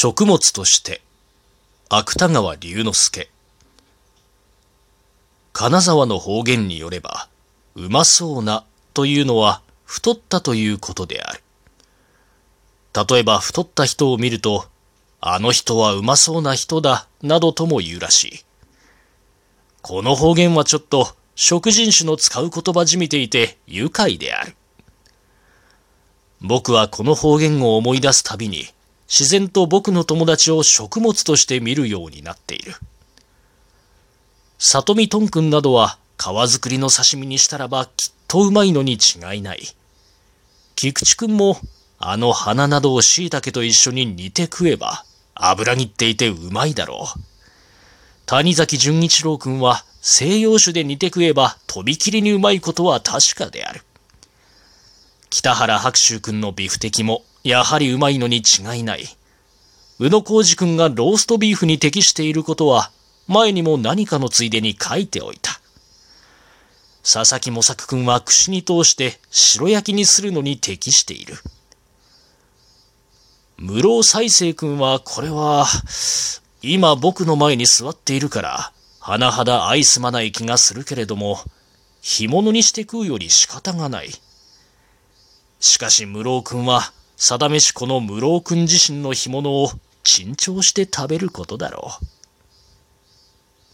[0.00, 1.02] 食物として
[1.88, 3.28] 芥川龍之介。
[5.52, 7.28] 金沢の方言によれば
[7.74, 8.64] うまそうな
[8.94, 11.42] というのは太ったということである。
[13.10, 14.66] 例えば太った人を見ると
[15.20, 18.44] あの人はうまそうな人だなどとも言うらしい。
[19.82, 24.54] この方言はちょっと食人種の使う言葉じみていて愉快である。
[26.40, 28.66] 僕はこの方言を思い出すたびに
[29.08, 32.74] 自然と僕の友達を食物として見るようになっている。
[34.58, 39.62] 里見とんくんなどは皮作りの刺身にしたらばきっとうまいのに違いない。
[40.76, 41.56] 菊池くんも
[41.98, 45.04] あの花などを椎茸と一緒に煮て食えば
[45.34, 47.20] 油切っていてうまいだろう。
[48.26, 53.80] 谷崎潤一郎くんは西洋酒で煮て食えばとびきりにうまいことは確かである。
[55.30, 59.04] 北原白秋くんのビフテキもやはりうまいのに違いない。
[59.98, 62.90] 宇野浩二君がローストビーフに適していることは、
[63.26, 65.60] 前にも何かのついでに書いておいた。
[67.02, 71.36] 佐々木模作君は串に通して白焼きにするのに適している。
[73.58, 75.66] 室尾再生君はこれは、
[76.62, 81.40] 今僕の前に座っているから、甚だ愛すまない気がするけれども、
[82.00, 84.10] 干物にして食うより仕方がない。
[85.60, 89.70] しかし室尾君は、定めしこの室尾君自身の干物を
[90.04, 92.17] 珍重して食べることだろう。